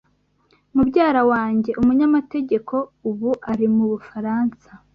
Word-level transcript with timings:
Mubyara 0.75 1.21
wanjye, 1.31 1.71
umunyamategeko, 1.81 2.75
ubu 3.09 3.29
ari 3.51 3.67
mu 3.75 3.83
Bufaransa 3.91 4.69